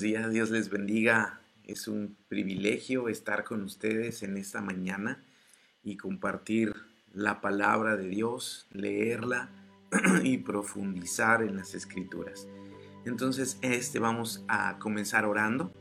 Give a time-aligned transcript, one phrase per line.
[0.00, 1.40] Días, Dios les bendiga.
[1.64, 5.24] Es un privilegio estar con ustedes en esta mañana
[5.82, 6.72] y compartir
[7.12, 9.50] la palabra de Dios, leerla
[10.22, 12.46] y profundizar en las escrituras.
[13.06, 15.72] Entonces, este vamos a comenzar orando.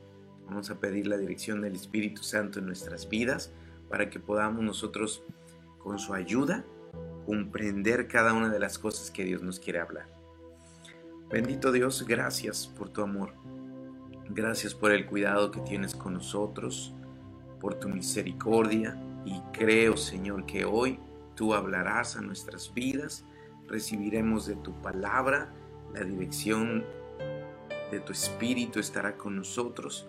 [0.47, 3.51] Vamos a pedir la dirección del Espíritu Santo en nuestras vidas
[3.87, 5.21] para que podamos nosotros,
[5.77, 6.65] con su ayuda,
[7.25, 10.07] comprender cada una de las cosas que Dios nos quiere hablar.
[11.29, 13.33] Bendito Dios, gracias por tu amor.
[14.29, 16.93] Gracias por el cuidado que tienes con nosotros,
[17.59, 19.01] por tu misericordia.
[19.25, 20.99] Y creo, Señor, que hoy
[21.35, 23.25] tú hablarás a nuestras vidas,
[23.67, 25.53] recibiremos de tu palabra,
[25.93, 26.85] la dirección
[27.91, 30.07] de tu Espíritu estará con nosotros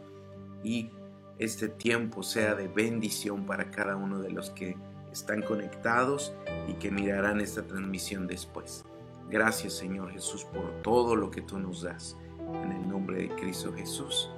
[0.65, 0.91] y
[1.39, 4.77] este tiempo sea de bendición para cada uno de los que
[5.13, 6.33] están conectados
[6.67, 8.85] y que mirarán esta transmisión después.
[9.31, 12.17] Gracias Señor Jesús por todo lo que tú nos das.
[12.55, 14.31] En el nombre de Cristo Jesús.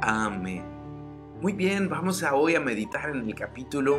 [0.00, 0.62] Amén.
[1.40, 3.98] Muy bien, vamos a hoy a meditar en el capítulo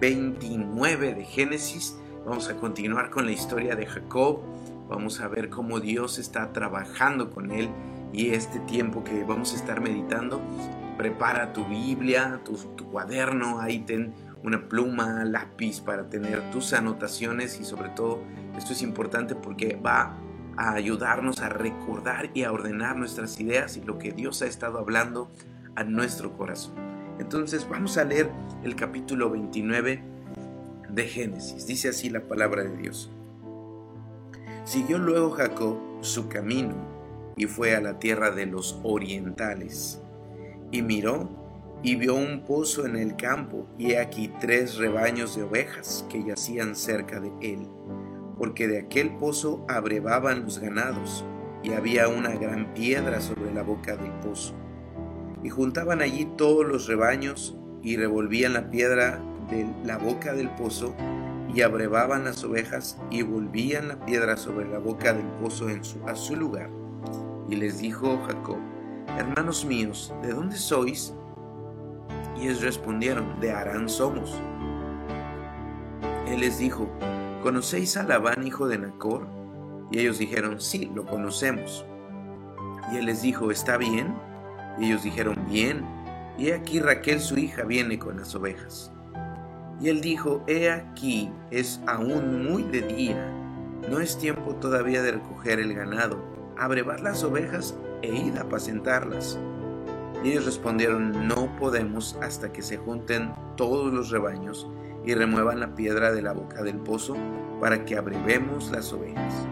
[0.00, 1.96] 29 de Génesis.
[2.26, 4.40] Vamos a continuar con la historia de Jacob.
[4.88, 7.70] Vamos a ver cómo Dios está trabajando con él
[8.12, 10.40] y este tiempo que vamos a estar meditando.
[10.98, 14.12] Prepara tu Biblia, tu, tu cuaderno, ahí ten
[14.42, 18.20] una pluma, lápiz para tener tus anotaciones y sobre todo
[18.56, 20.16] esto es importante porque va
[20.60, 24.78] a ayudarnos a recordar y a ordenar nuestras ideas y lo que Dios ha estado
[24.78, 25.32] hablando
[25.74, 26.74] a nuestro corazón.
[27.18, 28.30] Entonces vamos a leer
[28.62, 30.02] el capítulo 29
[30.90, 31.66] de Génesis.
[31.66, 33.10] Dice así la palabra de Dios.
[34.64, 36.74] Siguió luego Jacob su camino
[37.38, 40.02] y fue a la tierra de los orientales
[40.70, 41.40] y miró
[41.82, 46.76] y vio un pozo en el campo, y aquí tres rebaños de ovejas que yacían
[46.76, 47.66] cerca de él,
[48.40, 51.26] porque de aquel pozo abrevaban los ganados,
[51.62, 54.54] y había una gran piedra sobre la boca del pozo.
[55.42, 59.20] Y juntaban allí todos los rebaños, y revolvían la piedra
[59.50, 60.94] de la boca del pozo,
[61.54, 66.02] y abrevaban las ovejas, y volvían la piedra sobre la boca del pozo en su,
[66.08, 66.70] a su lugar.
[67.46, 68.56] Y les dijo Jacob,
[69.18, 71.12] Hermanos míos, ¿de dónde sois?
[72.38, 74.34] Y ellos respondieron, de Arán somos.
[76.26, 76.88] Él les dijo,
[77.42, 79.26] ¿conocéis a Labán, hijo de Nacor?
[79.90, 81.84] Y ellos dijeron, sí, lo conocemos.
[82.92, 84.14] Y él les dijo, ¿está bien?
[84.78, 85.84] Y ellos dijeron, bien.
[86.38, 88.92] Y aquí Raquel su hija viene con las ovejas.
[89.80, 93.32] Y él dijo, he aquí, es aún muy de día,
[93.90, 96.22] no es tiempo todavía de recoger el ganado,
[96.58, 99.38] abrevar las ovejas e id a apacentarlas.
[100.22, 104.68] Y ellos respondieron, no podemos hasta que se junten todos los rebaños
[105.04, 107.16] y remuevan la piedra de la boca del pozo
[107.60, 109.46] para que abrevemos las ovejas.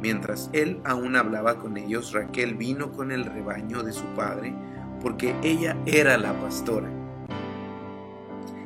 [0.00, 4.54] Mientras él aún hablaba con ellos, Raquel vino con el rebaño de su padre,
[5.00, 6.88] porque ella era la pastora.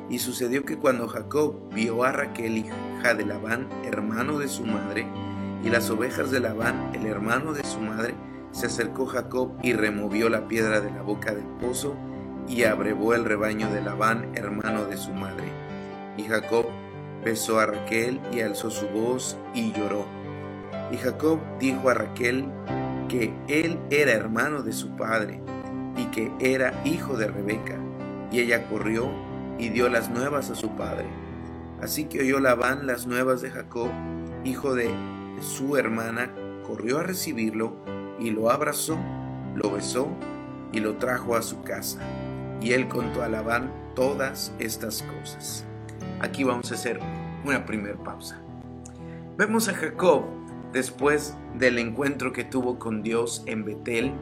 [0.09, 5.05] Y sucedió que cuando Jacob vio a Raquel, hija de Labán, hermano de su madre,
[5.63, 8.15] y las ovejas de Labán, el hermano de su madre,
[8.51, 11.95] se acercó Jacob y removió la piedra de la boca del pozo
[12.47, 15.66] y abrevó el rebaño de Labán, hermano de su madre.
[16.17, 16.65] Y Jacob
[17.23, 20.05] besó a Raquel y alzó su voz y lloró.
[20.91, 22.45] Y Jacob dijo a Raquel
[23.07, 25.41] que él era hermano de su padre
[25.95, 27.77] y que era hijo de Rebeca.
[28.31, 29.09] Y ella corrió
[29.57, 31.05] y dio las nuevas a su padre.
[31.81, 33.89] Así que oyó Labán las nuevas de Jacob,
[34.43, 34.89] hijo de
[35.41, 36.33] su hermana,
[36.65, 37.77] corrió a recibirlo
[38.19, 38.97] y lo abrazó,
[39.55, 40.09] lo besó
[40.71, 41.99] y lo trajo a su casa.
[42.61, 45.65] Y él contó a Labán todas estas cosas.
[46.19, 46.99] Aquí vamos a hacer
[47.45, 48.41] una primera pausa.
[49.37, 50.23] Vemos a Jacob
[50.73, 54.13] después del encuentro que tuvo con Dios en Betel,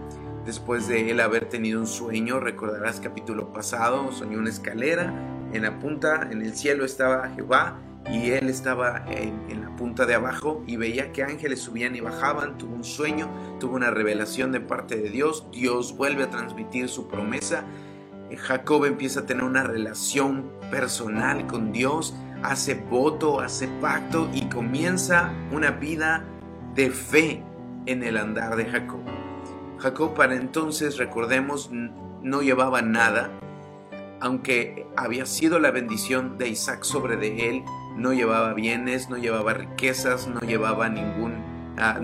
[0.45, 5.13] después de él haber tenido un sueño, recordarás capítulo pasado, soñó una escalera,
[5.53, 7.79] en la punta, en el cielo estaba Jehová
[8.11, 12.57] y él estaba en, la punta de abajo y veía que ángeles subían y bajaban,
[12.57, 17.07] tuvo un sueño, tuvo una revelación de parte de Dios, Dios vuelve a transmitir su
[17.07, 17.63] promesa,
[18.37, 25.31] Jacob empieza a tener una relación personal con Dios, hace voto, hace pacto y comienza
[25.51, 26.23] una vida
[26.75, 27.43] de fe
[27.85, 29.01] en el andar de Jacob.
[29.77, 33.29] Jacob para entonces, recordemos, no llevaba nada,
[34.19, 37.63] aunque había sido la bendición de Isaac sobre de él,
[37.95, 41.33] no llevaba bienes, no llevaba riquezas, no llevaba ningún
[41.77, 41.99] ah,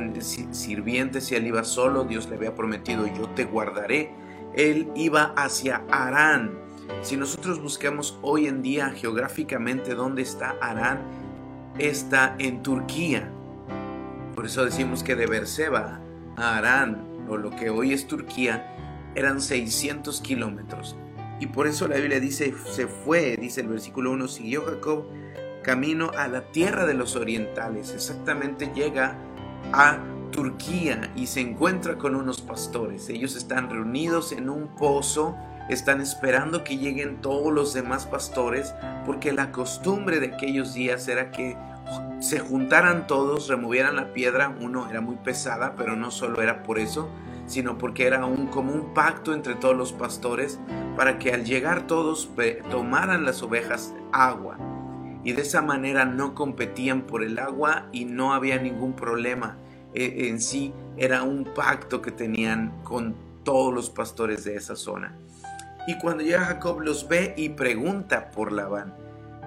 [0.51, 4.13] sirviente, si él iba solo, Dios le había prometido, yo te guardaré.
[4.56, 6.59] Él iba hacia Arán.
[7.01, 11.01] Si nosotros buscamos hoy en día geográficamente dónde está Arán,
[11.77, 13.31] está en Turquía.
[14.36, 16.01] Por eso decimos que de Berseba
[16.36, 18.75] a Arán, o lo que hoy es Turquía,
[19.15, 20.95] eran 600 kilómetros.
[21.39, 25.06] Y por eso la Biblia dice, se fue, dice el versículo 1, siguió Jacob
[25.63, 27.94] camino a la tierra de los orientales.
[27.94, 29.18] Exactamente llega
[29.74, 30.00] a
[30.31, 33.09] Turquía y se encuentra con unos pastores.
[33.09, 35.35] Ellos están reunidos en un pozo,
[35.69, 38.73] están esperando que lleguen todos los demás pastores,
[39.05, 41.55] porque la costumbre de aquellos días era que
[42.19, 44.55] se juntaran todos, removieran la piedra.
[44.59, 47.09] Uno era muy pesada, pero no solo era por eso,
[47.45, 50.59] sino porque era un, como pacto entre todos los pastores
[50.95, 52.29] para que al llegar todos
[52.69, 54.57] tomaran las ovejas agua.
[55.23, 59.57] Y de esa manera no competían por el agua y no había ningún problema.
[59.93, 65.17] E, en sí era un pacto que tenían con todos los pastores de esa zona.
[65.88, 68.93] Y cuando llega Jacob los ve y pregunta por Labán.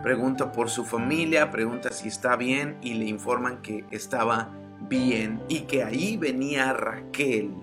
[0.03, 4.51] Pregunta por su familia, pregunta si está bien y le informan que estaba
[4.89, 7.55] bien y que ahí venía Raquel.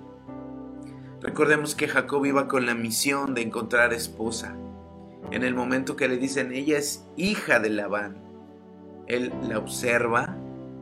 [1.21, 4.55] Recordemos que Jacob iba con la misión de encontrar esposa.
[5.29, 8.17] En el momento que le dicen ella es hija de Labán,
[9.07, 10.35] él la observa,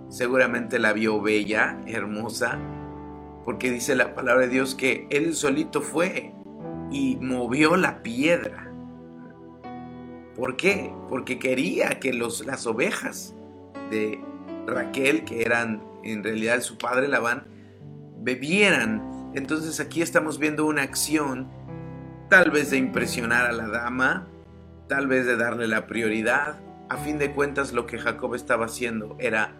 [0.09, 2.59] seguramente la vio bella, hermosa,
[3.45, 6.33] porque dice la palabra de Dios que él solito fue
[6.91, 8.71] y movió la piedra.
[10.35, 10.93] ¿Por qué?
[11.09, 13.35] Porque quería que los, las ovejas
[13.89, 14.19] de
[14.67, 17.45] Raquel, que eran en realidad su padre Labán,
[18.21, 21.47] bebieran entonces aquí estamos viendo una acción
[22.29, 24.27] tal vez de impresionar a la dama,
[24.87, 26.59] tal vez de darle la prioridad.
[26.89, 29.55] A fin de cuentas lo que Jacob estaba haciendo era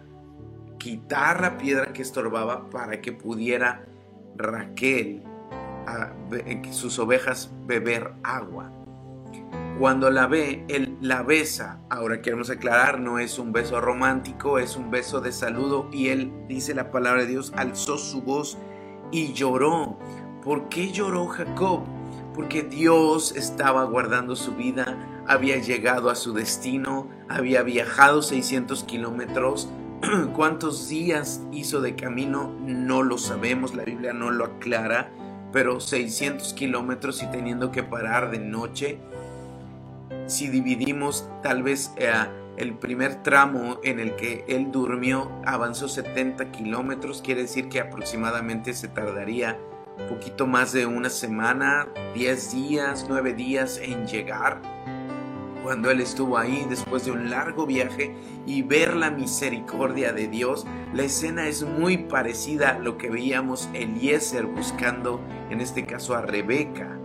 [0.80, 3.84] quitar la piedra que estorbaba para que pudiera
[4.34, 5.22] Raquel,
[5.86, 6.12] a,
[6.72, 8.72] sus ovejas, beber agua.
[9.78, 11.80] Cuando la ve, él la besa.
[11.90, 16.32] Ahora queremos aclarar, no es un beso romántico, es un beso de saludo y él
[16.48, 18.58] dice la palabra de Dios, alzó su voz
[19.12, 19.98] y lloró.
[20.42, 21.84] ¿Por qué lloró Jacob?
[22.34, 29.68] Porque Dios estaba guardando su vida, había llegado a su destino, había viajado 600 kilómetros.
[30.34, 32.54] ¿Cuántos días hizo de camino?
[32.64, 35.10] No lo sabemos, la Biblia no lo aclara,
[35.52, 38.98] pero 600 kilómetros y teniendo que parar de noche.
[40.26, 41.92] Si dividimos tal vez...
[41.96, 42.10] Eh,
[42.56, 48.74] el primer tramo en el que él durmió avanzó 70 kilómetros, quiere decir que aproximadamente
[48.74, 49.58] se tardaría
[49.98, 54.60] un poquito más de una semana, 10 días, 9 días en llegar.
[55.62, 58.14] Cuando él estuvo ahí después de un largo viaje
[58.46, 63.68] y ver la misericordia de Dios, la escena es muy parecida a lo que veíamos
[63.74, 65.20] Eliezer buscando,
[65.50, 66.98] en este caso a Rebeca.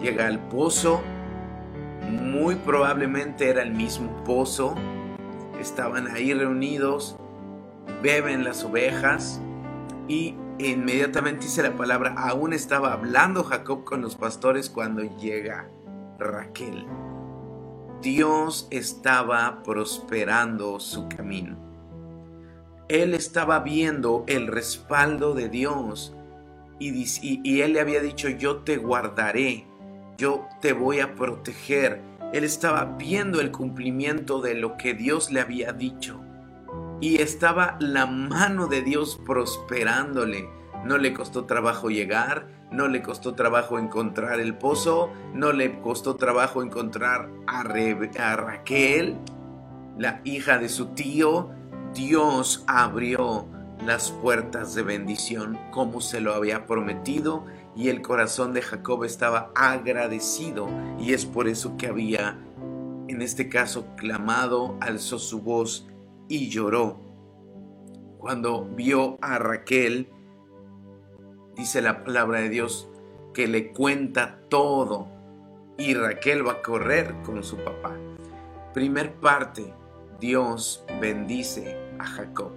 [0.00, 1.02] Llega al pozo,
[2.10, 4.74] muy probablemente era el mismo pozo.
[5.60, 7.16] Estaban ahí reunidos,
[8.02, 9.40] beben las ovejas
[10.08, 15.68] y inmediatamente dice la palabra, aún estaba hablando Jacob con los pastores cuando llega
[16.18, 16.86] Raquel.
[18.02, 21.56] Dios estaba prosperando su camino.
[22.88, 26.14] Él estaba viendo el respaldo de Dios
[26.78, 29.66] y, él le había dicho, yo te guardaré
[30.22, 32.00] yo te voy a proteger.
[32.32, 36.20] Él estaba viendo el cumplimiento de lo que Dios le había dicho.
[37.00, 40.48] Y estaba la mano de Dios prosperándole.
[40.84, 46.16] No le costó trabajo llegar, no le costó trabajo encontrar el pozo, no le costó
[46.16, 49.16] trabajo encontrar a, Raquel,
[49.98, 51.50] la hija de su tío.
[51.94, 53.46] Dios abrió
[53.84, 57.44] las puertas de bendición como se lo había prometido
[57.76, 62.38] y el corazón de Jacob estaba agradecido y es por eso que había,
[63.08, 65.86] en este caso, clamado, alzó su voz
[66.28, 67.00] y lloró.
[68.18, 70.08] Cuando vio a Raquel,
[71.56, 72.88] dice la palabra de Dios,
[73.34, 75.08] que le cuenta todo
[75.78, 77.96] y Raquel va a correr con su papá.
[78.74, 79.74] Primer parte,
[80.20, 82.52] Dios bendice a Jacob,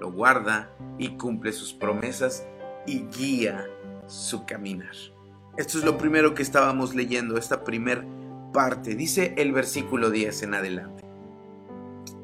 [0.00, 2.46] lo guarda y cumple sus promesas
[2.86, 3.66] y guía
[4.06, 4.94] su caminar.
[5.56, 8.04] Esto es lo primero que estábamos leyendo, esta primer
[8.52, 8.94] parte.
[8.94, 10.95] Dice el versículo 10 en adelante.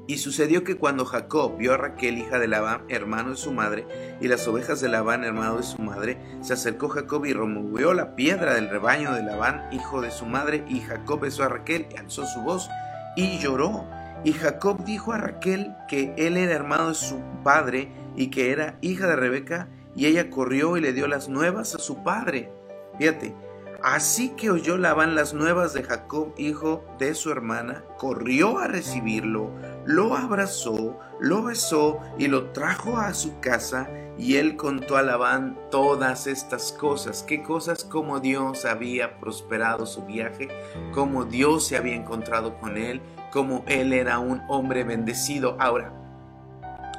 [0.07, 3.87] Y sucedió que cuando Jacob vio a Raquel, hija de Labán, hermano de su madre,
[4.21, 8.17] y las ovejas de Labán, hermano de su madre, se acercó Jacob y removió la
[8.17, 11.97] piedra del rebaño de Labán, hijo de su madre, y Jacob besó a Raquel, y
[11.97, 12.69] alzó su voz
[13.17, 13.85] y lloró.
[14.25, 18.79] Y Jacob dijo a Raquel que él era hermano de su padre y que era
[18.81, 22.51] hija de Rebeca, y ella corrió y le dio las nuevas a su padre.
[22.99, 23.35] Fíjate,
[23.83, 29.51] así que oyó Labán las nuevas de Jacob, hijo de su hermana, corrió a recibirlo,
[29.85, 35.59] lo abrazó, lo besó y lo trajo a su casa y él contó a Labán
[35.71, 37.23] todas estas cosas.
[37.23, 37.85] ¿Qué cosas?
[37.85, 40.49] Cómo Dios había prosperado su viaje,
[40.93, 45.57] cómo Dios se había encontrado con él, cómo él era un hombre bendecido.
[45.59, 45.93] Ahora,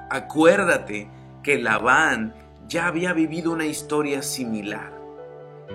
[0.10, 1.10] acuérdate
[1.44, 2.34] que Labán
[2.68, 4.92] ya había vivido una historia similar.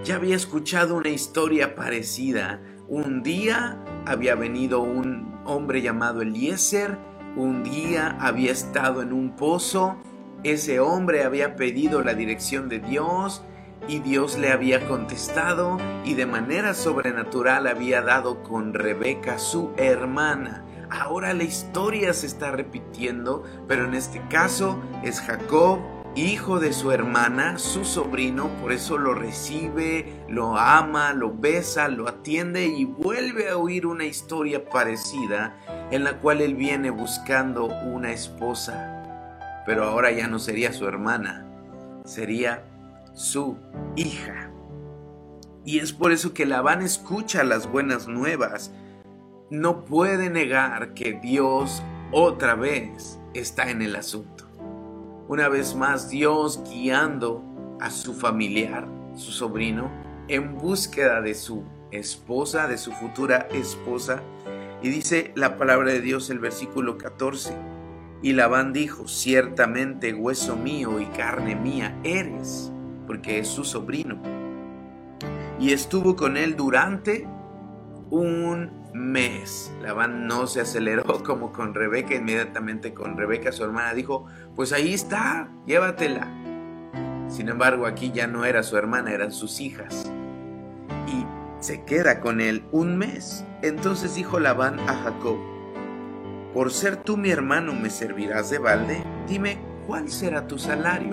[0.05, 2.61] Ya había escuchado una historia parecida.
[2.89, 6.99] Un día había venido un hombre llamado Eliezer,
[7.37, 9.97] un día había estado en un pozo,
[10.43, 13.43] ese hombre había pedido la dirección de Dios
[13.87, 20.65] y Dios le había contestado y de manera sobrenatural había dado con Rebeca, su hermana.
[20.91, 25.81] Ahora la historia se está repitiendo, pero en este caso es Jacob,
[26.15, 32.09] hijo de su hermana, su sobrino, por eso lo recibe, lo ama, lo besa, lo
[32.09, 35.57] atiende y vuelve a oír una historia parecida
[35.91, 39.63] en la cual él viene buscando una esposa.
[39.67, 41.47] Pero ahora ya no sería su hermana,
[42.05, 42.65] sería
[43.15, 43.59] su
[43.97, 44.51] hija.
[45.65, 48.73] Y es por eso que Labán escucha las buenas nuevas
[49.51, 54.48] no puede negar que Dios otra vez está en el asunto.
[55.29, 57.45] Una vez más, Dios guiando
[57.81, 59.91] a su familiar, su sobrino,
[60.27, 64.23] en búsqueda de su esposa, de su futura esposa.
[64.83, 67.55] Y dice la palabra de Dios, el versículo 14.
[68.23, 72.73] Y Labán dijo, ciertamente hueso mío y carne mía eres,
[73.07, 74.23] porque es su sobrino.
[75.61, 77.29] Y estuvo con él durante
[78.09, 79.73] un mes.
[79.81, 84.95] Labán no se aceleró como con Rebeca, inmediatamente con Rebeca, su hermana, dijo, pues ahí
[84.95, 86.29] está, llévatela.
[87.29, 90.11] Sin embargo, aquí ya no era su hermana, eran sus hijas.
[91.07, 91.27] Y
[91.61, 93.45] se queda con él un mes.
[93.63, 95.37] Entonces dijo Labán a Jacob,
[96.55, 101.13] por ser tú mi hermano me servirás de balde, dime cuál será tu salario.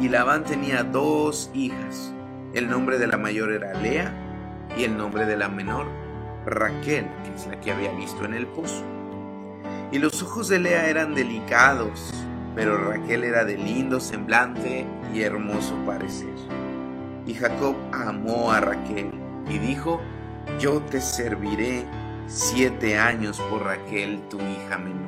[0.00, 2.12] Y Labán tenía dos hijas.
[2.52, 4.25] El nombre de la mayor era Lea
[4.76, 5.86] y el nombre de la menor,
[6.44, 8.84] Raquel, que es la que había visto en el pozo.
[9.92, 12.12] Y los ojos de Lea eran delicados,
[12.54, 16.34] pero Raquel era de lindo semblante y hermoso parecer.
[17.26, 19.10] Y Jacob amó a Raquel
[19.48, 20.00] y dijo,
[20.58, 21.84] yo te serviré
[22.26, 25.06] siete años por Raquel, tu hija menor.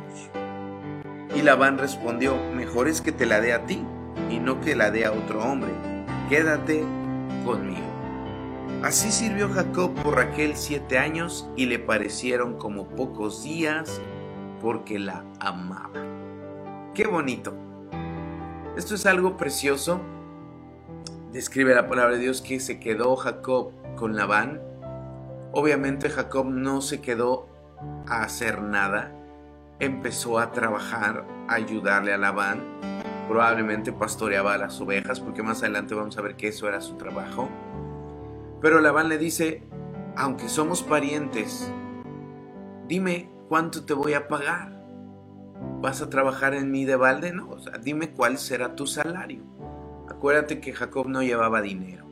[1.35, 3.85] Y Labán respondió, mejor es que te la dé a ti
[4.31, 5.71] y no que la dé a otro hombre.
[6.29, 6.83] Quédate
[7.45, 7.88] conmigo.
[8.83, 14.01] Así sirvió Jacob por Raquel siete años y le parecieron como pocos días
[14.61, 15.91] porque la amaba.
[16.95, 17.53] Qué bonito.
[18.77, 20.01] Esto es algo precioso.
[21.33, 24.61] Describe la palabra de Dios que se quedó Jacob con Labán.
[25.53, 27.49] Obviamente Jacob no se quedó
[28.07, 29.13] a hacer nada.
[29.81, 32.63] Empezó a trabajar, a ayudarle a Labán.
[33.27, 37.49] Probablemente pastoreaba las ovejas, porque más adelante vamos a ver que eso era su trabajo.
[38.61, 39.63] Pero Labán le dice,
[40.17, 41.73] aunque somos parientes,
[42.89, 44.83] dime cuánto te voy a pagar.
[45.81, 47.33] ¿Vas a trabajar en mí de balde?
[47.33, 49.43] No, o dime cuál será tu salario.
[50.09, 52.07] Acuérdate que Jacob no llevaba dinero.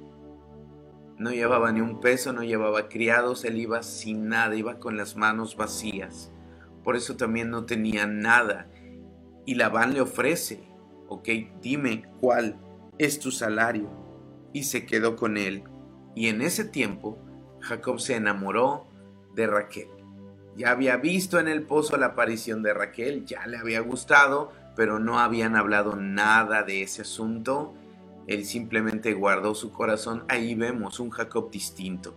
[1.19, 5.17] No llevaba ni un peso, no llevaba criados, él iba sin nada, iba con las
[5.17, 6.31] manos vacías.
[6.85, 8.69] Por eso también no tenía nada.
[9.47, 10.69] Y Labán le ofrece,
[11.09, 11.29] ok,
[11.61, 12.61] dime cuál
[12.99, 13.89] es tu salario.
[14.53, 15.65] Y se quedó con él
[16.17, 17.19] y en ese tiempo
[17.61, 18.87] Jacob se enamoró
[19.37, 19.89] de Raquel.
[20.57, 24.99] Ya había visto en el pozo la aparición de Raquel, ya le había gustado, pero
[24.99, 27.75] no habían hablado nada de ese asunto.
[28.27, 30.25] Él simplemente guardó su corazón.
[30.29, 32.15] Ahí vemos un Jacob distinto.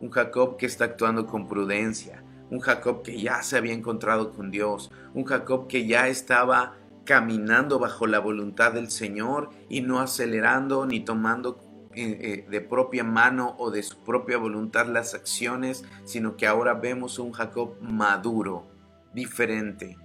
[0.00, 2.24] Un Jacob que está actuando con prudencia.
[2.50, 4.90] Un Jacob que ya se había encontrado con Dios.
[5.14, 11.00] Un Jacob que ya estaba caminando bajo la voluntad del Señor y no acelerando ni
[11.00, 11.58] tomando
[11.96, 17.18] eh, de propia mano o de su propia voluntad las acciones, sino que ahora vemos
[17.18, 18.66] un Jacob maduro,
[19.12, 19.96] diferente.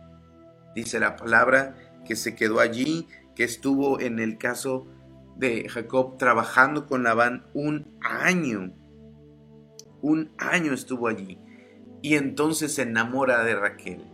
[0.75, 4.88] Dice la palabra que se quedó allí, que estuvo en el caso
[5.36, 8.74] de Jacob trabajando con Labán un año.
[10.01, 11.39] Un año estuvo allí.
[12.01, 14.05] Y entonces se enamora de Raquel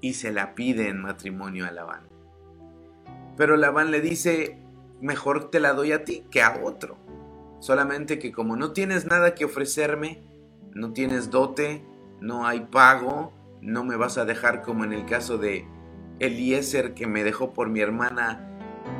[0.00, 2.08] y se la pide en matrimonio a Labán.
[3.36, 4.58] Pero Labán le dice,
[5.00, 6.96] mejor te la doy a ti que a otro.
[7.64, 10.22] Solamente que como no tienes nada que ofrecerme,
[10.74, 11.82] no tienes dote,
[12.20, 15.66] no hay pago, no me vas a dejar como en el caso de
[16.18, 18.50] Eliezer que me dejó por mi hermana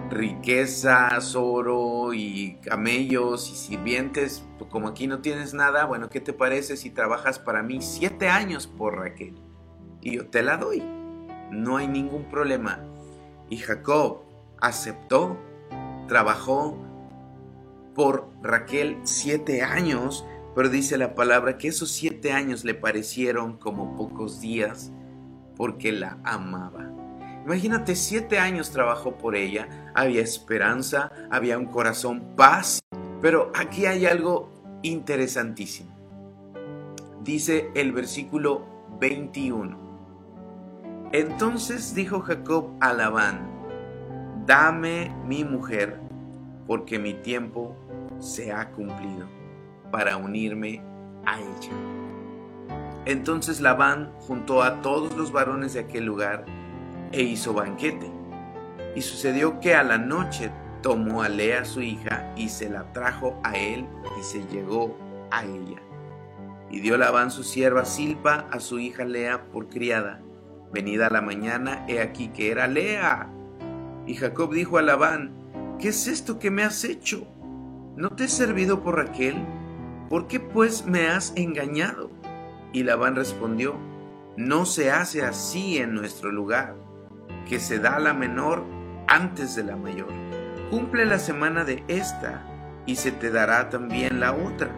[0.09, 6.33] riquezas, oro y camellos y sirvientes, pues como aquí no tienes nada, bueno, ¿qué te
[6.33, 9.35] parece si trabajas para mí siete años por Raquel?
[10.01, 10.83] Y yo te la doy,
[11.51, 12.83] no hay ningún problema.
[13.51, 14.23] Y Jacob
[14.59, 15.37] aceptó,
[16.09, 16.79] trabajó
[17.95, 23.97] por Raquel siete años, pero dice la palabra que esos siete años le parecieron como
[23.97, 24.93] pocos días
[25.57, 26.91] porque la amaba.
[27.45, 32.81] Imagínate, siete años trabajó por ella, había esperanza, había un corazón paz,
[33.21, 35.95] pero aquí hay algo interesantísimo.
[37.23, 38.67] Dice el versículo
[38.99, 39.85] 21.
[41.13, 43.49] Entonces dijo Jacob a Labán,
[44.47, 46.01] dame mi mujer,
[46.67, 47.77] porque mi tiempo
[48.19, 49.27] se ha cumplido
[49.91, 50.83] para unirme
[51.25, 51.73] a ella.
[53.07, 56.47] Entonces Labán juntó a todos los varones de aquel lugar
[57.13, 58.11] e hizo banquete.
[58.97, 60.51] Y sucedió que a la noche
[60.83, 63.87] tomó a Lea su hija y se la trajo a él
[64.19, 64.97] y se llegó
[65.31, 65.83] a ella.
[66.71, 70.21] Y dio Labán su sierva Silpa a su hija Lea por criada.
[70.73, 73.29] Venida la mañana, he aquí que era Lea.
[74.07, 75.44] Y Jacob dijo a Labán,
[75.79, 77.27] ¿qué es esto que me has hecho?
[77.97, 79.37] ¿No te he servido por Raquel?
[80.09, 82.11] ¿Por qué pues me has engañado?
[82.73, 83.77] Y Labán respondió,
[84.37, 86.75] no se hace así en nuestro lugar,
[87.49, 88.65] que se da la menor
[89.07, 90.09] antes de la mayor.
[90.71, 92.45] Cumple la semana de esta
[92.87, 94.71] y se te dará también la otra,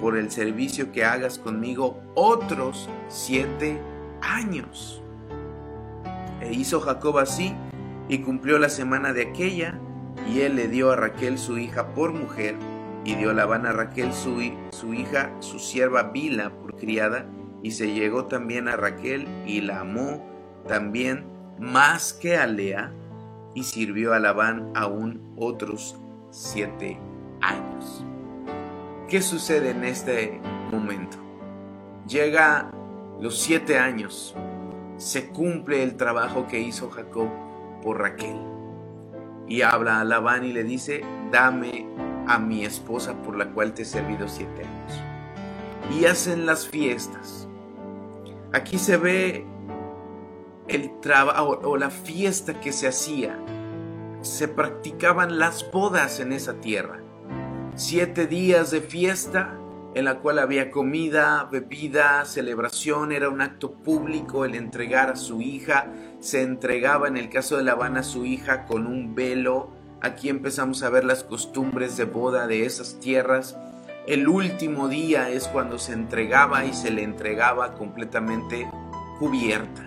[0.00, 3.80] por el servicio que hagas conmigo otros siete
[4.22, 5.02] años.
[6.40, 7.54] E hizo Jacob así
[8.08, 9.78] y cumplió la semana de aquella
[10.28, 12.56] y él le dio a Raquel su hija por mujer,
[13.04, 14.40] y dio Labán a Raquel su,
[14.70, 17.26] su hija, su sierva Bila, por criada,
[17.62, 20.24] y se llegó también a Raquel y la amó
[20.66, 21.24] también
[21.58, 22.92] más que a Lea,
[23.54, 25.96] y sirvió a Labán aún otros
[26.30, 26.98] siete
[27.40, 28.04] años.
[29.08, 30.40] ¿Qué sucede en este
[30.72, 31.16] momento?
[32.08, 32.70] Llega
[33.20, 34.34] los siete años,
[34.96, 37.28] se cumple el trabajo que hizo Jacob
[37.82, 38.55] por Raquel
[39.48, 41.86] y habla a Labán y le dice, dame
[42.26, 45.02] a mi esposa por la cual te he servido siete años.
[45.96, 47.48] Y hacen las fiestas.
[48.52, 49.46] Aquí se ve
[50.68, 53.38] el trabajo o la fiesta que se hacía.
[54.22, 57.00] Se practicaban las bodas en esa tierra.
[57.76, 59.58] Siete días de fiesta
[59.96, 65.40] en la cual había comida, bebida, celebración, era un acto público el entregar a su
[65.40, 65.86] hija,
[66.20, 69.70] se entregaba en el caso de La Habana a su hija con un velo,
[70.02, 73.56] aquí empezamos a ver las costumbres de boda de esas tierras,
[74.06, 78.68] el último día es cuando se entregaba y se le entregaba completamente
[79.18, 79.82] cubierta,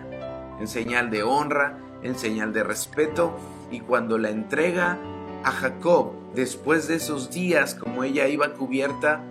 [0.60, 3.38] en señal de honra, en señal de respeto,
[3.70, 4.98] y cuando la entrega
[5.44, 9.22] a Jacob, después de esos días como ella iba cubierta,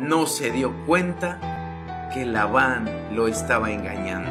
[0.00, 4.30] no se dio cuenta que Labán lo estaba engañando.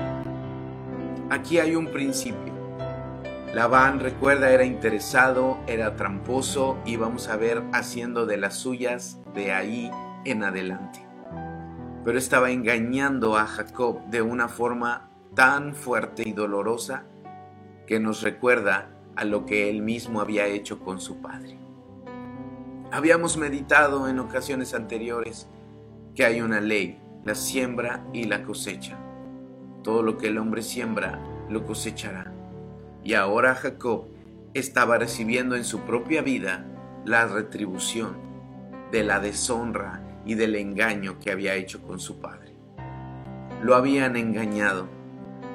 [1.30, 2.54] Aquí hay un principio.
[3.54, 9.52] Labán, recuerda, era interesado, era tramposo y vamos a ver haciendo de las suyas de
[9.52, 9.92] ahí
[10.26, 11.06] en adelante.
[12.04, 17.04] Pero estaba engañando a Jacob de una forma tan fuerte y dolorosa
[17.86, 21.60] que nos recuerda a lo que él mismo había hecho con su padre.
[22.92, 25.48] Habíamos meditado en ocasiones anteriores
[26.16, 28.98] que hay una ley, la siembra y la cosecha.
[29.84, 31.20] Todo lo que el hombre siembra,
[31.50, 32.32] lo cosechará.
[33.04, 34.06] Y ahora Jacob
[34.54, 36.66] estaba recibiendo en su propia vida
[37.06, 38.18] la retribución
[38.92, 42.54] de la deshonra y del engaño que había hecho con su padre.
[43.64, 44.88] Lo habían engañado.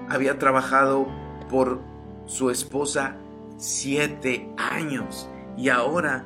[0.08, 1.06] Había trabajado
[1.48, 1.80] por
[2.26, 3.16] su esposa
[3.56, 6.24] siete años y ahora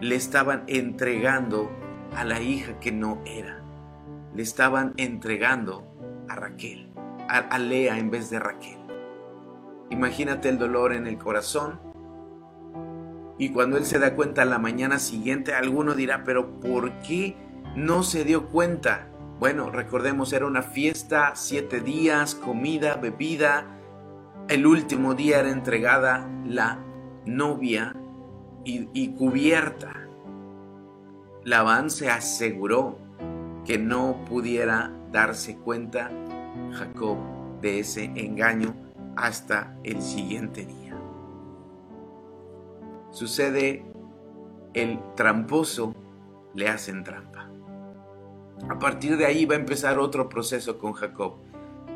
[0.00, 1.70] le estaban entregando
[2.14, 3.57] a la hija que no era.
[4.38, 5.84] Le estaban entregando
[6.28, 6.92] a Raquel,
[7.28, 8.78] a, Lea en vez de Raquel.
[9.90, 11.80] Imagínate el dolor en el corazón.
[13.36, 17.36] Y cuando él se da cuenta la mañana siguiente, alguno dirá, pero ¿por qué
[17.74, 19.08] no se dio cuenta?
[19.40, 23.66] Bueno, recordemos, era una fiesta, siete días, comida, bebida.
[24.48, 26.78] El último día era entregada la
[27.26, 27.92] novia
[28.64, 29.94] y, cubierta.
[31.42, 33.07] Labán se aseguró
[33.68, 36.10] que no pudiera darse cuenta
[36.72, 37.18] Jacob
[37.60, 38.74] de ese engaño
[39.14, 40.96] hasta el siguiente día.
[43.10, 43.84] Sucede
[44.72, 45.94] el tramposo
[46.54, 47.50] le hacen trampa.
[48.70, 51.34] A partir de ahí va a empezar otro proceso con Jacob.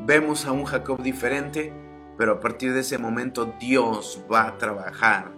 [0.04, 1.72] Vemos a un Jacob diferente,
[2.18, 5.32] pero a partir de ese momento Dios va a trabajar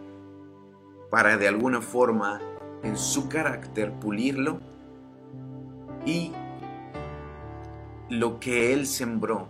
[1.12, 2.40] para de alguna forma
[2.82, 4.73] en su carácter pulirlo
[6.04, 6.32] y
[8.08, 9.48] lo que él sembró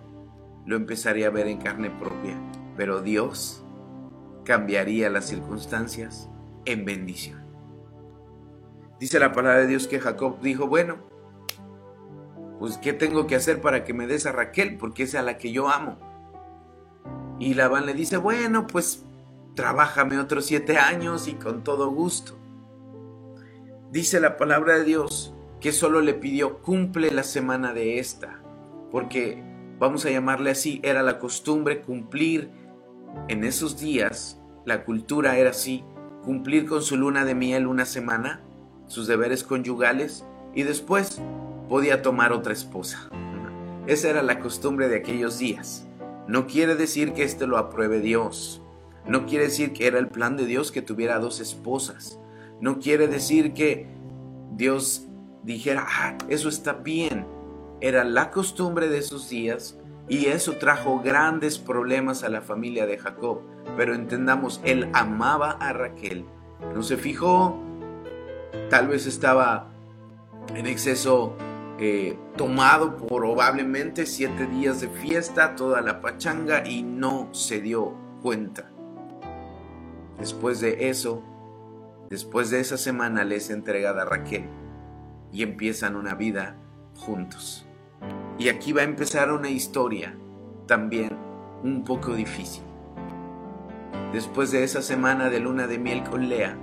[0.67, 2.39] lo empezaría a ver en carne propia.
[2.77, 3.65] Pero Dios
[4.45, 6.29] cambiaría las circunstancias
[6.65, 7.45] en bendición.
[8.99, 10.97] Dice la palabra de Dios que Jacob dijo, bueno,
[12.59, 14.79] pues ¿qué tengo que hacer para que me des a Raquel?
[14.79, 15.99] Porque es a la que yo amo.
[17.39, 19.05] Y Labán le dice, bueno, pues
[19.55, 22.39] trabájame otros siete años y con todo gusto.
[23.91, 25.34] Dice la palabra de Dios
[25.65, 28.39] que solo le pidió cumple la semana de esta,
[28.91, 29.43] porque
[29.79, 32.51] vamos a llamarle así, era la costumbre cumplir
[33.29, 35.83] en esos días, la cultura era así,
[36.23, 38.43] cumplir con su luna de miel una semana,
[38.89, 41.23] sus deberes conyugales y después
[41.71, 43.09] podía tomar otra esposa.
[43.87, 45.89] Esa era la costumbre de aquellos días.
[46.29, 48.61] No quiere decir que esto lo apruebe Dios.
[49.09, 52.21] No quiere decir que era el plan de Dios que tuviera dos esposas.
[52.61, 53.87] No quiere decir que
[54.53, 55.09] Dios
[55.45, 57.27] dijera, ah, eso está bien.
[57.81, 59.79] Era la costumbre de esos días
[60.09, 63.43] y eso trajo grandes problemas a la familia de Jacob.
[63.77, 66.25] Pero entendamos, él amaba a Raquel.
[66.75, 67.59] No se fijó,
[68.71, 69.71] tal vez estaba
[70.55, 71.35] en exceso
[71.79, 78.71] eh, tomado probablemente siete días de fiesta, toda la pachanga y no se dio cuenta.
[80.19, 81.23] Después de eso,
[82.09, 84.49] después de esa semana les entregada a Raquel
[85.35, 86.57] y empiezan una vida
[86.97, 87.67] juntos.
[88.39, 90.17] Y aquí va a empezar una historia
[90.67, 91.11] también
[91.63, 92.63] un poco difícil.
[94.13, 96.57] Después de esa semana de luna de miel con Lea,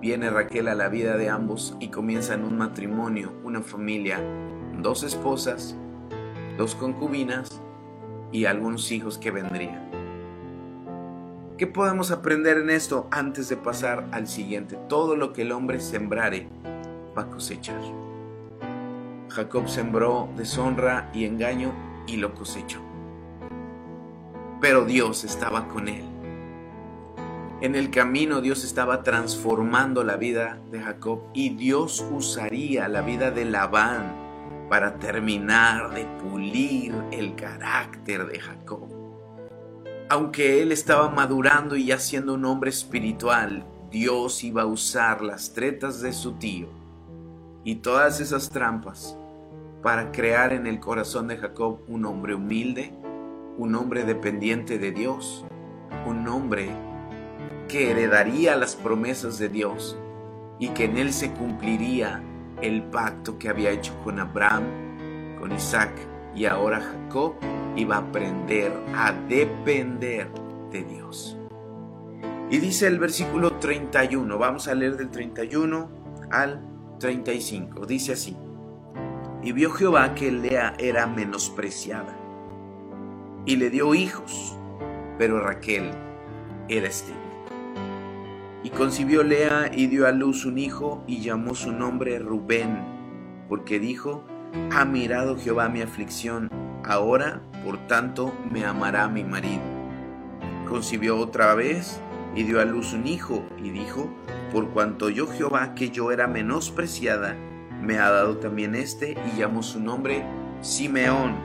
[0.00, 4.20] viene Raquel a la vida de ambos y comienzan un matrimonio, una familia,
[4.80, 5.76] dos esposas,
[6.56, 7.60] dos concubinas
[8.30, 9.90] y algunos hijos que vendrían.
[11.58, 14.78] ¿Qué podemos aprender en esto antes de pasar al siguiente?
[14.88, 16.48] Todo lo que el hombre sembrare
[17.16, 17.80] va a cosechar.
[19.28, 21.72] Jacob sembró deshonra y engaño
[22.06, 22.80] y lo cosechó.
[24.60, 26.04] Pero Dios estaba con él.
[27.60, 33.30] En el camino Dios estaba transformando la vida de Jacob y Dios usaría la vida
[33.30, 34.14] de Labán
[34.68, 38.88] para terminar de pulir el carácter de Jacob.
[40.10, 45.52] Aunque él estaba madurando y ya siendo un hombre espiritual, Dios iba a usar las
[45.52, 46.83] tretas de su tío
[47.64, 49.18] y todas esas trampas
[49.82, 52.92] para crear en el corazón de Jacob un hombre humilde,
[53.58, 55.44] un hombre dependiente de Dios,
[56.06, 56.70] un hombre
[57.68, 59.98] que heredaría las promesas de Dios
[60.58, 62.22] y que en él se cumpliría
[62.60, 64.64] el pacto que había hecho con Abraham,
[65.38, 65.92] con Isaac
[66.34, 67.34] y ahora Jacob
[67.76, 70.30] iba a aprender a depender
[70.70, 71.38] de Dios.
[72.50, 75.88] Y dice el versículo 31, vamos a leer del 31
[76.30, 76.73] al
[77.04, 78.34] 35, dice así.
[79.42, 82.18] Y vio Jehová que Lea era menospreciada,
[83.44, 84.56] y le dio hijos,
[85.18, 85.90] pero Raquel
[86.70, 87.20] era estéril.
[88.62, 92.78] Y concibió Lea y dio a luz un hijo, y llamó su nombre Rubén,
[93.50, 94.24] porque dijo,
[94.72, 96.48] ha mirado Jehová mi aflicción,
[96.86, 99.60] ahora por tanto me amará mi marido.
[100.66, 102.00] Concibió otra vez
[102.34, 104.08] y dio a luz un hijo, y dijo,
[104.52, 107.36] por cuanto yo Jehová que yo era menospreciada,
[107.82, 110.24] me ha dado también este y llamó su nombre
[110.60, 111.36] Simeón.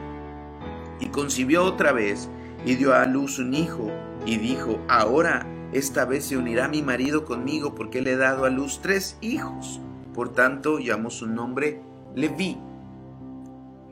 [0.99, 2.30] Y concibió otra vez
[2.65, 3.91] y dio a luz un hijo
[4.25, 8.49] y dijo, ahora esta vez se unirá mi marido conmigo porque le he dado a
[8.49, 9.82] luz tres hijos.
[10.13, 11.82] Por tanto llamó su nombre
[12.15, 12.58] Leví.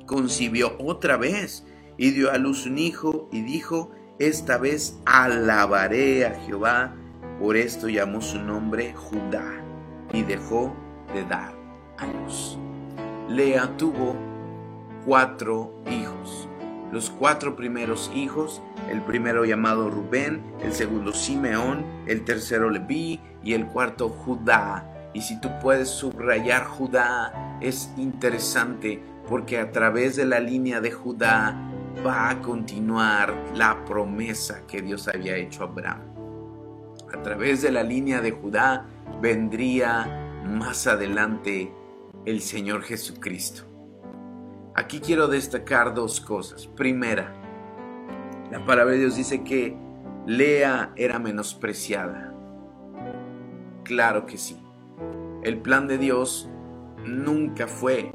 [0.06, 1.66] Concibió otra vez
[1.98, 6.94] y dio a luz un hijo y dijo, esta vez alabaré a Jehová.
[7.40, 9.46] Por esto llamó su nombre Judá
[10.12, 10.76] y dejó
[11.14, 11.54] de dar
[11.98, 12.58] años.
[13.30, 14.16] Lea tuvo
[15.06, 16.50] cuatro hijos.
[16.92, 23.54] Los cuatro primeros hijos, el primero llamado Rubén, el segundo Simeón, el tercero Leví y
[23.54, 25.10] el cuarto Judá.
[25.14, 30.92] Y si tú puedes subrayar Judá, es interesante porque a través de la línea de
[30.92, 31.56] Judá
[32.06, 36.02] va a continuar la promesa que Dios había hecho a Abraham.
[37.14, 38.86] A través de la línea de Judá
[39.22, 41.74] vendría más adelante
[42.26, 43.64] el Señor Jesucristo.
[44.76, 46.68] Aquí quiero destacar dos cosas.
[46.68, 47.34] Primera,
[48.52, 49.76] la palabra de Dios dice que
[50.26, 52.34] Lea era menospreciada.
[53.84, 54.58] Claro que sí.
[55.44, 56.50] El plan de Dios
[57.06, 58.12] nunca fue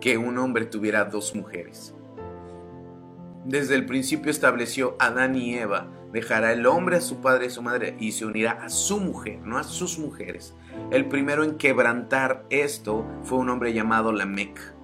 [0.00, 1.94] que un hombre tuviera dos mujeres.
[3.48, 7.50] Desde el principio estableció Adán y Eva, dejará el hombre a su padre y a
[7.50, 10.54] su madre y se unirá a su mujer, no a sus mujeres.
[10.90, 14.74] El primero en quebrantar esto fue un hombre llamado Lamec.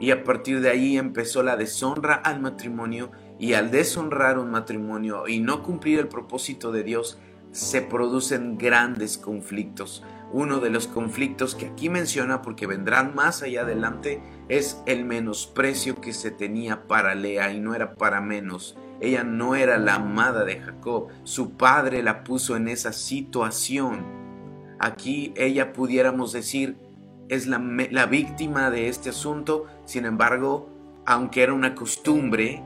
[0.00, 5.28] Y a partir de ahí empezó la deshonra al matrimonio Y al deshonrar un matrimonio
[5.28, 7.20] y no cumplir el propósito de Dios,
[7.52, 10.02] se producen grandes conflictos.
[10.32, 16.00] Uno de los conflictos que aquí menciona, porque vendrán más allá adelante, es el menosprecio
[16.00, 18.76] que se tenía para Lea y no era para menos.
[19.00, 24.04] Ella no era la amada de Jacob, su padre la puso en esa situación.
[24.78, 26.76] Aquí ella pudiéramos decir
[27.28, 27.58] es la,
[27.90, 30.68] la víctima de este asunto, sin embargo,
[31.06, 32.62] aunque era una costumbre,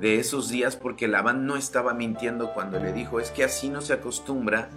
[0.00, 3.80] de esos días porque Labán no estaba mintiendo cuando le dijo es que así no
[3.80, 4.68] se acostumbra,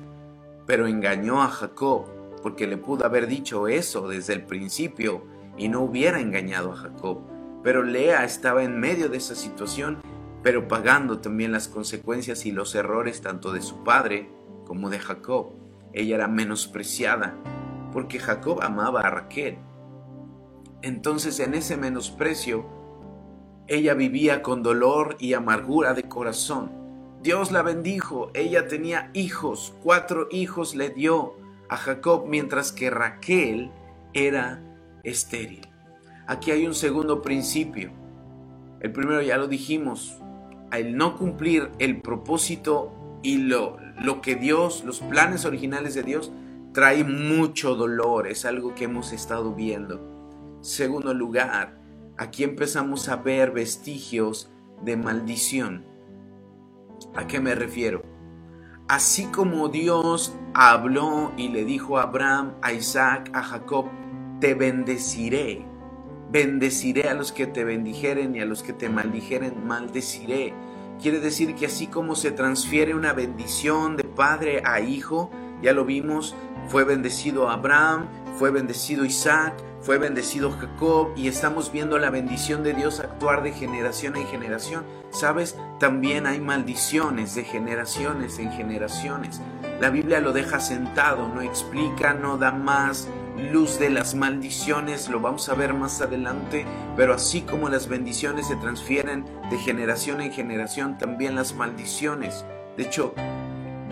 [0.65, 5.23] pero engañó a Jacob porque le pudo haber dicho eso desde el principio
[5.57, 7.19] y no hubiera engañado a Jacob.
[7.63, 9.99] Pero Lea estaba en medio de esa situación,
[10.43, 14.29] pero pagando también las consecuencias y los errores tanto de su padre
[14.65, 15.53] como de Jacob.
[15.93, 17.35] Ella era menospreciada
[17.91, 19.57] porque Jacob amaba a Raquel.
[20.81, 22.65] Entonces en ese menosprecio,
[23.67, 26.71] ella vivía con dolor y amargura de corazón.
[27.23, 31.35] Dios la bendijo, ella tenía hijos, cuatro hijos le dio
[31.69, 33.71] a Jacob, mientras que Raquel
[34.13, 34.61] era
[35.03, 35.67] estéril.
[36.27, 37.91] Aquí hay un segundo principio.
[38.79, 40.19] El primero ya lo dijimos,
[40.71, 46.31] al no cumplir el propósito y lo, lo que Dios, los planes originales de Dios,
[46.73, 50.59] trae mucho dolor, es algo que hemos estado viendo.
[50.61, 51.79] Segundo lugar,
[52.17, 54.51] aquí empezamos a ver vestigios
[54.83, 55.85] de maldición.
[57.15, 58.03] ¿A qué me refiero?
[58.87, 63.87] Así como Dios habló y le dijo a Abraham, a Isaac, a Jacob,
[64.39, 65.65] te bendeciré.
[66.31, 70.53] Bendeciré a los que te bendijeren y a los que te maldijeren, maldeciré.
[71.01, 75.83] Quiere decir que así como se transfiere una bendición de padre a hijo, ya lo
[75.83, 76.33] vimos,
[76.69, 82.73] fue bendecido Abraham, fue bendecido Isaac, fue bendecido Jacob y estamos viendo la bendición de
[82.73, 84.83] Dios actuar de generación en generación.
[85.11, 89.41] Sabes, también hay maldiciones de generaciones en generaciones.
[89.79, 93.07] La Biblia lo deja sentado, no explica, no da más
[93.51, 98.47] luz de las maldiciones, lo vamos a ver más adelante, pero así como las bendiciones
[98.47, 102.45] se transfieren de generación en generación, también las maldiciones.
[102.77, 103.13] De hecho,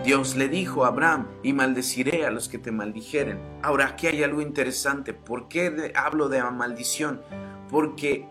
[0.06, 3.40] Dios le dijo a Abraham, y maldeciré a los que te maldijeren.
[3.60, 5.12] Ahora, aquí hay algo interesante.
[5.12, 7.22] ¿Por qué hablo de maldición?
[7.68, 8.28] Porque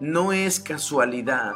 [0.00, 1.54] no es casualidad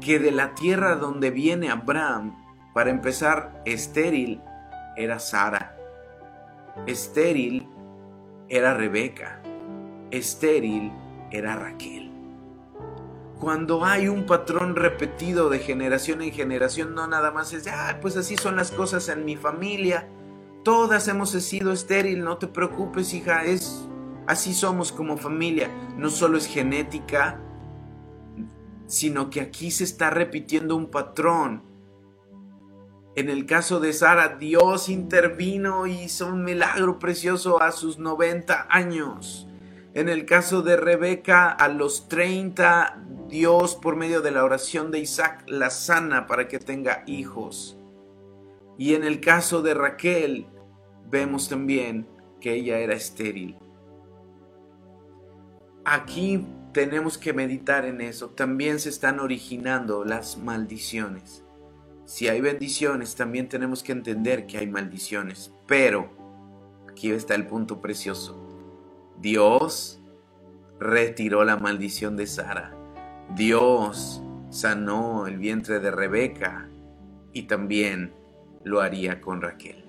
[0.00, 2.34] que de la tierra donde viene Abraham,
[2.74, 4.42] para empezar, estéril
[4.96, 5.76] era Sara.
[6.88, 7.68] Estéril
[8.48, 9.40] era Rebeca.
[10.10, 10.90] Estéril
[11.30, 12.03] era Raquel.
[13.44, 18.16] Cuando hay un patrón repetido de generación en generación, no nada más es, ah, pues
[18.16, 20.08] así son las cosas en mi familia.
[20.62, 23.86] Todas hemos sido estéril, no te preocupes, hija, es
[24.26, 25.68] así somos como familia.
[25.98, 27.38] No solo es genética,
[28.86, 31.64] sino que aquí se está repitiendo un patrón.
[33.14, 38.68] En el caso de Sara, Dios intervino y hizo un milagro precioso a sus 90
[38.70, 39.46] años.
[39.94, 44.98] En el caso de Rebeca, a los 30, Dios por medio de la oración de
[44.98, 47.78] Isaac la sana para que tenga hijos.
[48.76, 50.48] Y en el caso de Raquel,
[51.08, 52.08] vemos también
[52.40, 53.56] que ella era estéril.
[55.84, 58.30] Aquí tenemos que meditar en eso.
[58.30, 61.44] También se están originando las maldiciones.
[62.04, 65.52] Si hay bendiciones, también tenemos que entender que hay maldiciones.
[65.68, 66.10] Pero,
[66.90, 68.43] aquí está el punto precioso.
[69.20, 70.00] Dios
[70.78, 72.74] retiró la maldición de Sara.
[73.34, 76.68] Dios sanó el vientre de Rebeca
[77.32, 78.14] y también
[78.62, 79.84] lo haría con Raquel.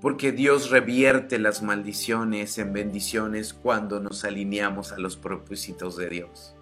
[0.00, 6.56] Porque Dios revierte las maldiciones en bendiciones cuando nos alineamos a los propósitos de Dios.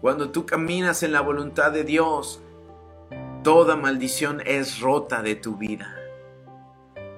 [0.00, 2.40] Cuando tú caminas en la voluntad de Dios,
[3.42, 6.01] toda maldición es rota de tu vida.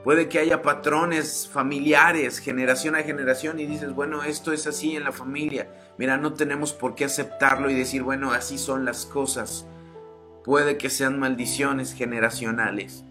[0.05, 5.05] Puede que haya patrones familiares, generación a generación, y dices, bueno, esto es así en
[5.05, 5.71] la familia.
[5.97, 9.67] Mira, no tenemos por qué aceptarlo y decir, bueno, así son las cosas.
[10.45, 13.03] Puede que sean maldiciones generacionales,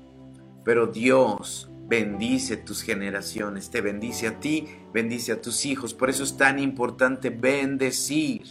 [0.64, 5.96] pero Dios bendice tus generaciones, te bendice a ti, bendice a tus hijos.
[5.96, 8.44] Por eso es tan importante bendecir.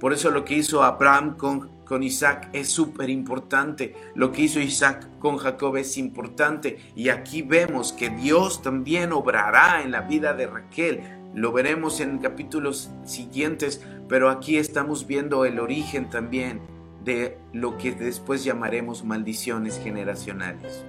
[0.00, 3.94] Por eso lo que hizo Abraham con con Isaac es súper importante.
[4.14, 6.78] Lo que hizo Isaac con Jacob es importante.
[6.96, 11.02] Y aquí vemos que Dios también obrará en la vida de Raquel.
[11.34, 16.62] Lo veremos en capítulos siguientes, pero aquí estamos viendo el origen también
[17.04, 20.86] de lo que después llamaremos maldiciones generacionales.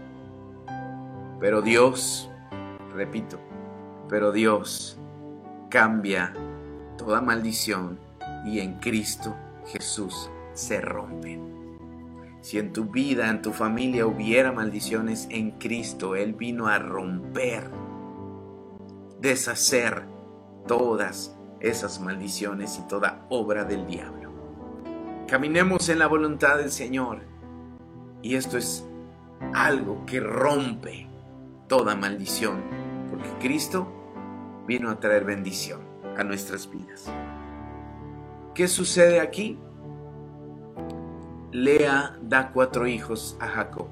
[1.41, 2.29] Pero Dios,
[2.95, 3.41] repito,
[4.07, 4.97] pero Dios
[5.69, 6.33] cambia
[6.97, 7.99] toda maldición
[8.45, 9.35] y en Cristo
[9.65, 11.53] Jesús se rompen.
[12.41, 17.69] Si en tu vida, en tu familia hubiera maldiciones, en Cristo Él vino a romper,
[19.21, 20.03] deshacer
[20.67, 24.31] todas esas maldiciones y toda obra del diablo.
[25.27, 27.21] Caminemos en la voluntad del Señor.
[28.21, 28.85] Y esto es
[29.53, 31.07] algo que rompe
[31.67, 32.61] toda maldición,
[33.09, 33.87] porque Cristo
[34.67, 35.81] vino a traer bendición
[36.17, 37.09] a nuestras vidas.
[38.53, 39.57] ¿Qué sucede aquí?
[41.53, 43.85] Lea da cuatro hijos a Jacob.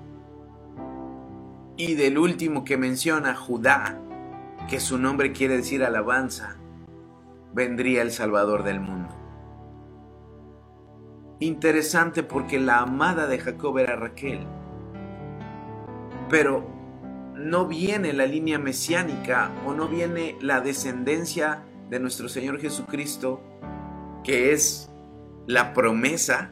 [1.77, 4.01] Y del último que menciona, Judá,
[4.67, 6.57] que su nombre quiere decir alabanza,
[7.53, 9.15] vendría el Salvador del mundo.
[11.39, 14.39] Interesante porque la amada de Jacob era Raquel.
[16.29, 16.65] Pero
[17.35, 23.39] no viene la línea mesiánica o no viene la descendencia de nuestro Señor Jesucristo,
[24.23, 24.91] que es
[25.45, 26.49] la promesa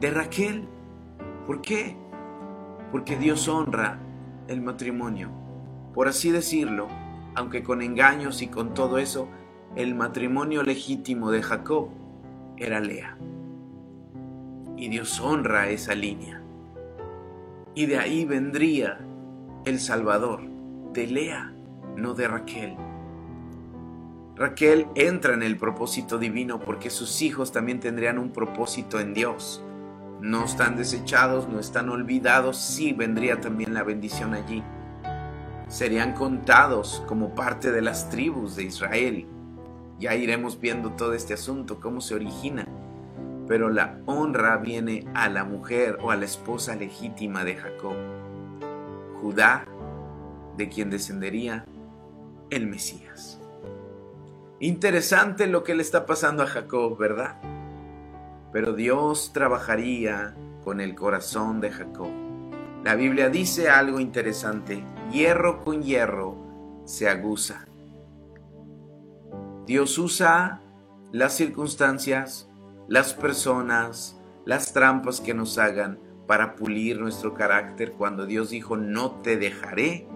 [0.00, 0.68] de Raquel.
[1.46, 1.96] ¿Por qué?
[2.90, 3.98] Porque Dios honra
[4.48, 5.30] el matrimonio.
[5.94, 6.88] Por así decirlo,
[7.34, 9.28] aunque con engaños y con todo eso,
[9.76, 11.90] el matrimonio legítimo de Jacob
[12.56, 13.16] era Lea.
[14.76, 16.42] Y Dios honra esa línea.
[17.74, 18.98] Y de ahí vendría
[19.64, 20.42] el Salvador,
[20.92, 21.54] de Lea,
[21.96, 22.76] no de Raquel.
[24.36, 29.62] Raquel entra en el propósito divino porque sus hijos también tendrían un propósito en Dios.
[30.20, 34.62] No están desechados, no están olvidados, sí vendría también la bendición allí.
[35.68, 39.26] Serían contados como parte de las tribus de Israel
[40.00, 42.66] ya iremos viendo todo este asunto, cómo se origina.
[43.46, 47.94] Pero la honra viene a la mujer o a la esposa legítima de Jacob.
[49.20, 49.66] Judá,
[50.56, 51.66] de quien descendería
[52.48, 53.40] el Mesías.
[54.58, 57.36] Interesante lo que le está pasando a Jacob, ¿verdad?
[58.52, 60.34] Pero Dios trabajaría
[60.64, 62.10] con el corazón de Jacob.
[62.84, 66.36] La Biblia dice algo interesante, hierro con hierro
[66.84, 67.66] se aguza.
[69.66, 70.60] Dios usa
[71.12, 72.48] las circunstancias,
[72.88, 79.12] las personas, las trampas que nos hagan para pulir nuestro carácter cuando Dios dijo, no
[79.20, 80.06] te dejaré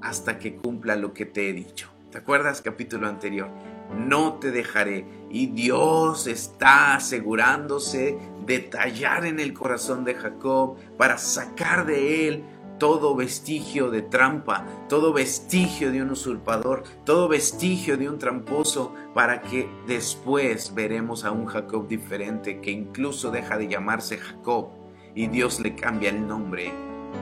[0.00, 1.90] hasta que cumpla lo que te he dicho.
[2.10, 3.50] ¿Te acuerdas capítulo anterior?
[3.96, 5.04] No te dejaré.
[5.30, 12.44] Y Dios está asegurándose de tallar en el corazón de Jacob para sacar de él
[12.78, 19.42] todo vestigio de trampa, todo vestigio de un usurpador, todo vestigio de un tramposo, para
[19.42, 24.68] que después veremos a un Jacob diferente que incluso deja de llamarse Jacob
[25.14, 26.72] y Dios le cambia el nombre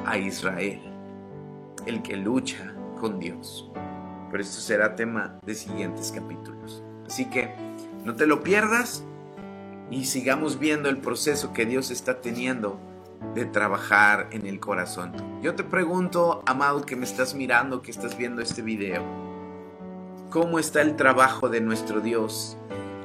[0.04, 0.80] a Israel,
[1.86, 3.70] el que lucha con Dios.
[4.30, 6.82] Pero esto será tema de siguientes capítulos.
[7.06, 7.54] Así que
[8.06, 9.04] no te lo pierdas
[9.90, 12.78] y sigamos viendo el proceso que Dios está teniendo
[13.34, 15.12] de trabajar en el corazón.
[15.42, 19.02] Yo te pregunto, amado que me estás mirando, que estás viendo este video,
[20.30, 22.56] ¿cómo está el trabajo de nuestro Dios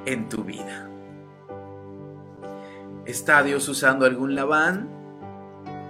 [0.06, 0.88] en tu vida?
[3.06, 4.88] ¿Está Dios usando algún Labán?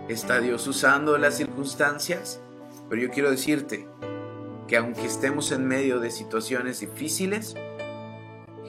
[0.08, 2.40] ¿Está Dios usando las circunstancias?
[2.90, 3.90] Pero yo quiero decirte
[4.70, 7.58] que aunque estemos en medio de situaciones difíciles,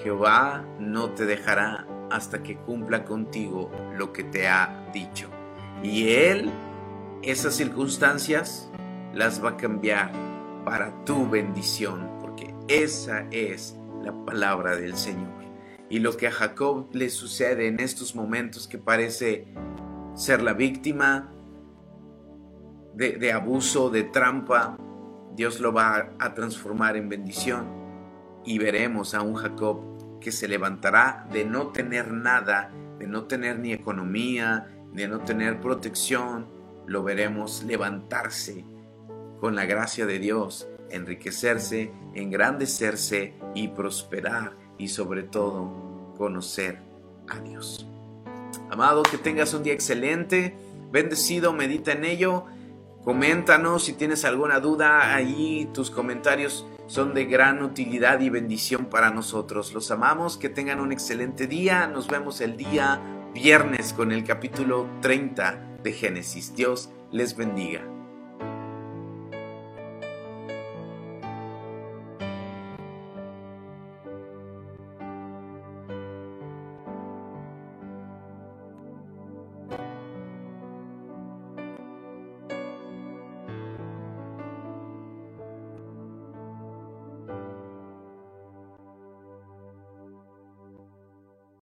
[0.02, 5.28] Jehová no te dejará hasta que cumpla contigo lo que te ha dicho.
[5.82, 6.50] Y Él
[7.22, 8.70] esas circunstancias
[9.14, 10.12] las va a cambiar
[10.64, 15.30] para tu bendición, porque esa es la palabra del Señor.
[15.88, 19.46] Y lo que a Jacob le sucede en estos momentos que parece
[20.14, 21.32] ser la víctima
[22.94, 24.76] de, de abuso, de trampa,
[25.34, 27.81] Dios lo va a transformar en bendición
[28.44, 33.58] y veremos a un Jacob que se levantará de no tener nada, de no tener
[33.58, 36.46] ni economía, de no tener protección,
[36.86, 38.64] lo veremos levantarse
[39.40, 46.78] con la gracia de Dios, enriquecerse, engrandecerse y prosperar y sobre todo conocer
[47.28, 47.86] a Dios.
[48.70, 50.56] Amado, que tengas un día excelente,
[50.90, 52.44] bendecido, medita en ello,
[53.04, 59.10] coméntanos si tienes alguna duda, ahí tus comentarios son de gran utilidad y bendición para
[59.10, 59.72] nosotros.
[59.72, 63.00] Los amamos, que tengan un excelente día, nos vemos el día
[63.34, 66.54] viernes con el capítulo 30 de Génesis.
[66.54, 67.91] Dios les bendiga.